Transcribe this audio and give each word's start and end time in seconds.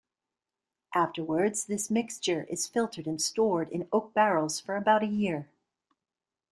Afterwards, 0.95 1.65
this 1.65 1.91
mixture 1.91 2.45
is 2.49 2.65
filtered 2.65 3.05
and 3.05 3.21
stored 3.21 3.69
in 3.69 3.87
oak 3.93 4.15
barrels 4.15 4.59
for 4.59 4.75
about 4.75 5.03
a 5.03 5.05
year. 5.05 5.47